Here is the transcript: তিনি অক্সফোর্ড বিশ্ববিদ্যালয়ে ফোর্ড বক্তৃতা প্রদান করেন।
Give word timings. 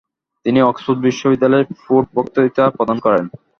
তিনি 0.45 0.59
অক্সফোর্ড 0.61 0.99
বিশ্ববিদ্যালয়ে 1.01 1.65
ফোর্ড 1.83 2.07
বক্তৃতা 2.15 2.63
প্রদান 2.77 2.97
করেন। 3.05 3.25